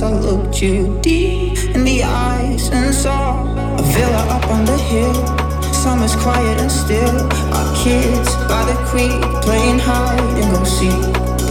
[0.00, 3.42] I looked you deep in the eyes and saw
[3.76, 5.14] a villa up on the hill.
[5.72, 7.26] Summer's quiet and still.
[7.52, 10.92] Our kids by the creek playing hide and go seek.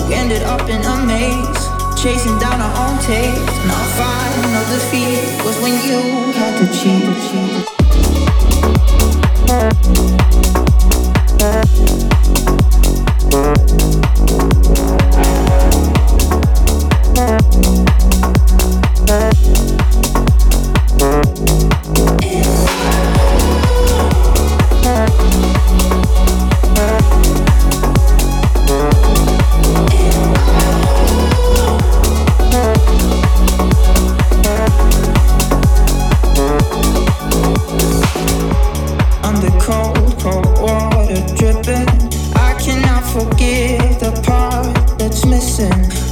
[0.08, 1.68] We ended up in a maze,
[2.02, 3.50] chasing down our own tails.
[3.64, 6.00] And our final defeat was when you
[6.32, 7.08] had to cheat.
[44.12, 46.07] the part that's missing.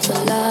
[0.00, 0.47] Supermodel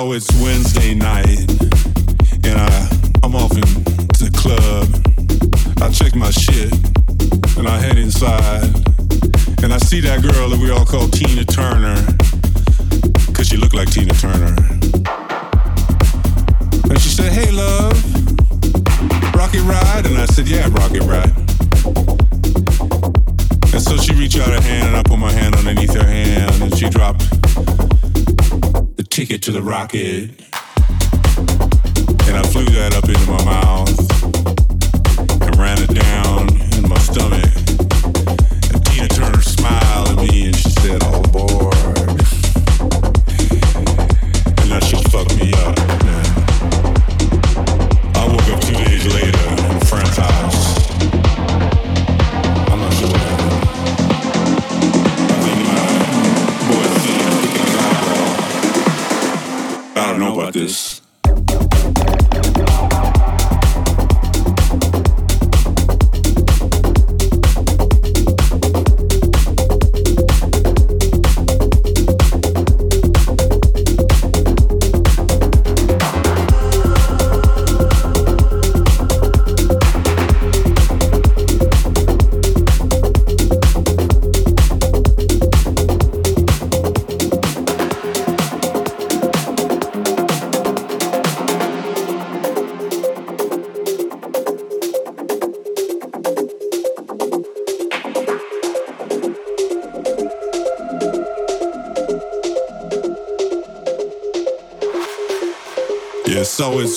[0.00, 0.29] So it's
[30.00, 30.39] to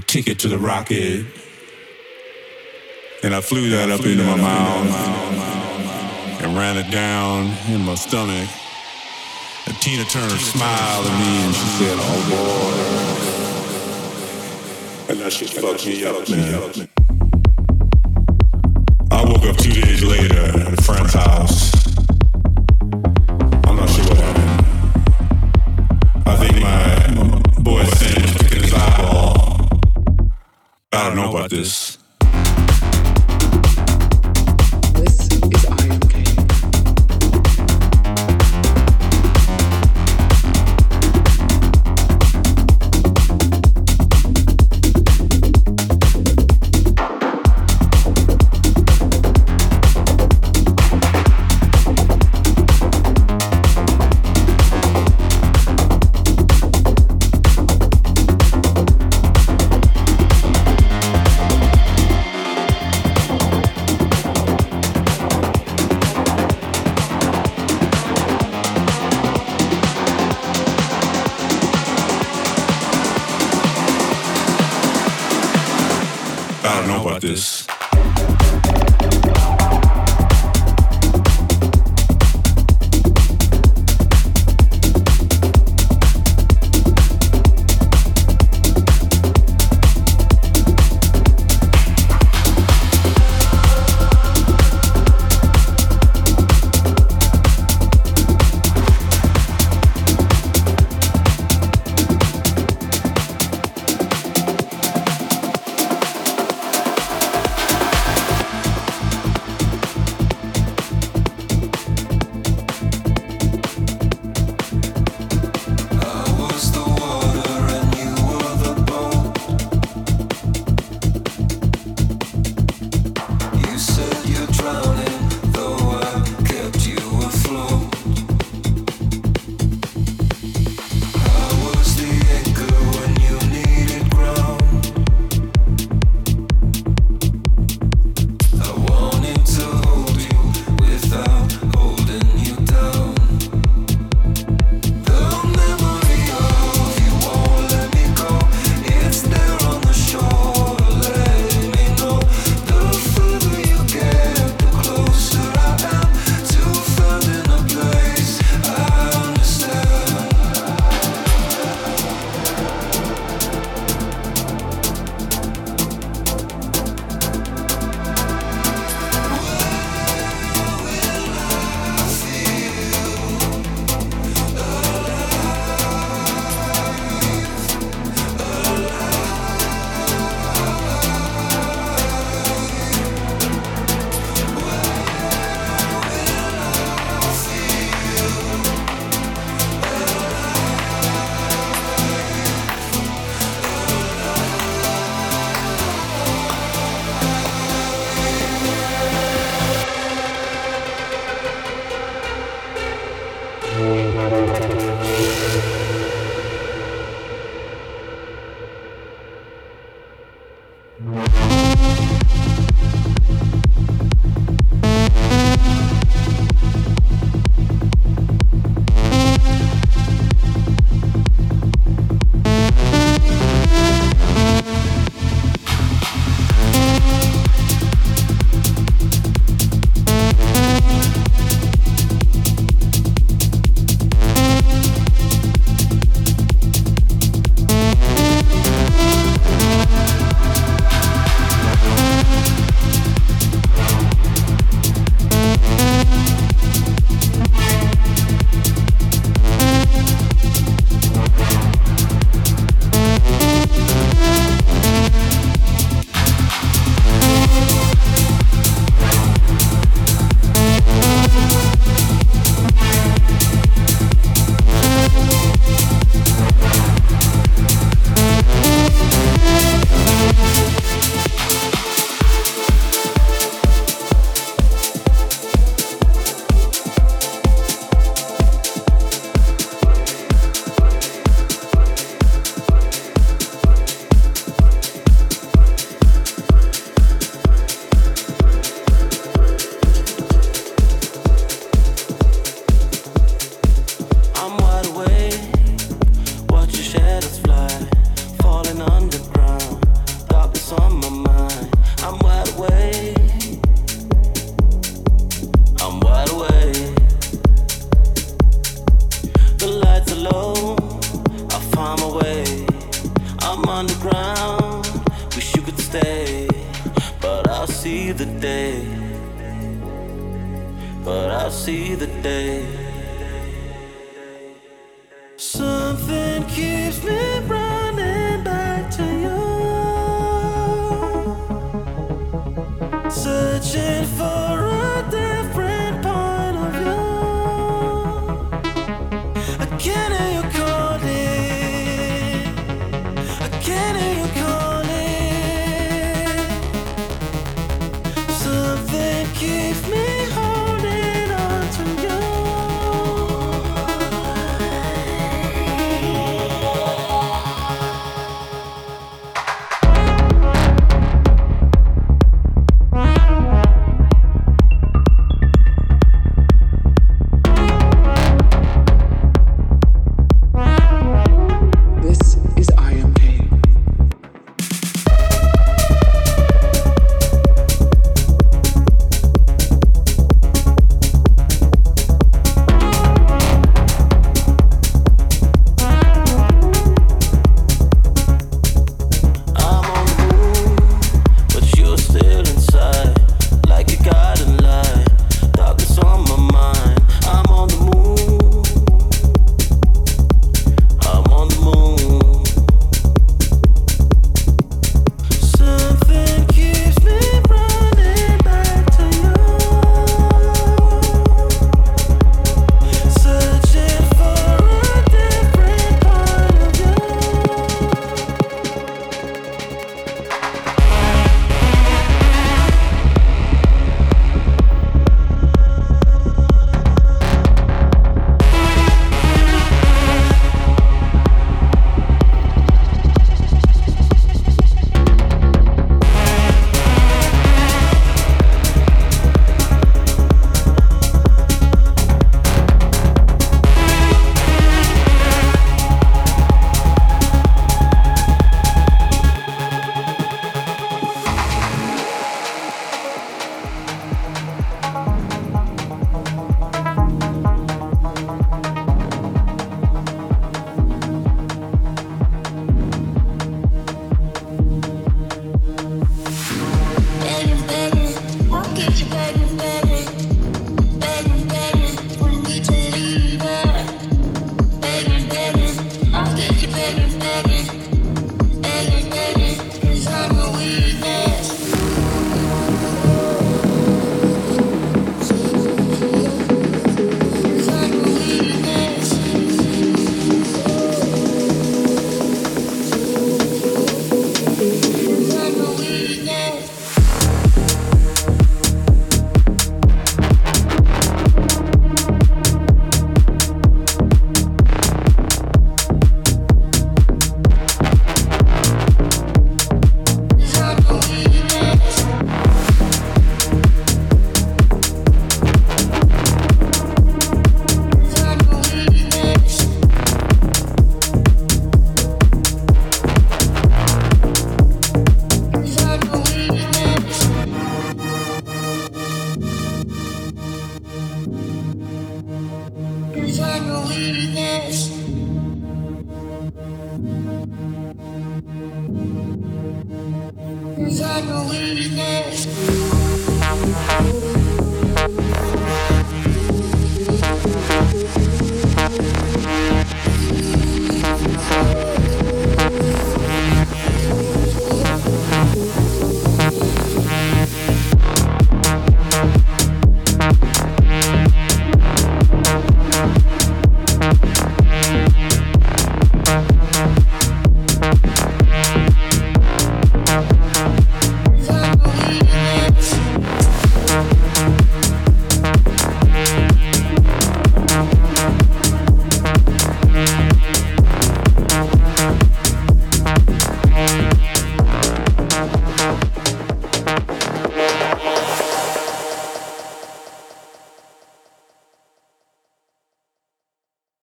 [0.00, 1.24] the ticket to the rocket.
[3.22, 4.86] And I flew that up into my mouth
[6.42, 8.48] and ran it down in my stomach.
[9.66, 12.72] And Tina Turner smiled at me and she said, Oh boy.
[15.12, 16.88] And that shit fucked me up, man.
[19.10, 21.72] I woke up two days later at a friend's house.
[23.66, 24.50] I'm not sure what happened.
[26.26, 27.06] I think my
[27.62, 27.84] boy
[31.10, 31.96] I don't know about this.
[31.96, 31.99] This